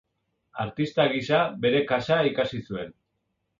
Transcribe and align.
Artista 0.63 1.05
gisa 1.17 1.43
bere 1.67 1.83
kasa 1.93 2.19
ikasi 2.33 2.65
zuen. 2.71 2.93